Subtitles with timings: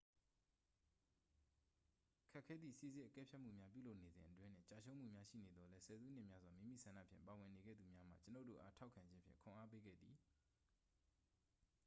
[2.31, 10.15] ခက်ခဲသည့် စိစစ်အကဲဖြတ်မှုများပြုလုပ်နေစဉ်အတွင်း နှင့်ကျရှုံးမှုများရှိနေသော်လည်း ဆယ်စုနှစ်များစွာ မိမိဆန္ဒဖြင့်ပါဝင်နေခဲ့သူများမှ ကျွန်ုပ်တို့အား ထောက်ခံခြင်းဖြင့် ခွန်အားပေးခဲ့သည်